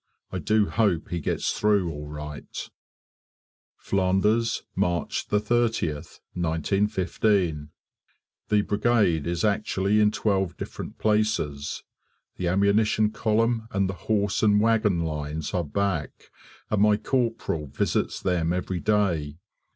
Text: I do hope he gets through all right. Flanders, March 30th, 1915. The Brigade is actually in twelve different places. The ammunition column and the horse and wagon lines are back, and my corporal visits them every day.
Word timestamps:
I 0.31 0.39
do 0.39 0.65
hope 0.67 1.09
he 1.09 1.19
gets 1.19 1.53
through 1.53 1.91
all 1.93 2.07
right. 2.07 2.69
Flanders, 3.77 4.63
March 4.75 5.27
30th, 5.27 6.21
1915. 6.33 7.69
The 8.49 8.61
Brigade 8.63 9.27
is 9.27 9.45
actually 9.45 9.99
in 9.99 10.09
twelve 10.09 10.57
different 10.57 10.97
places. 10.97 11.83
The 12.37 12.47
ammunition 12.47 13.11
column 13.11 13.67
and 13.69 13.87
the 13.87 13.93
horse 14.09 14.41
and 14.41 14.59
wagon 14.59 15.01
lines 15.01 15.53
are 15.53 15.63
back, 15.63 16.31
and 16.71 16.81
my 16.81 16.97
corporal 16.97 17.67
visits 17.67 18.19
them 18.19 18.51
every 18.51 18.79
day. 18.79 19.37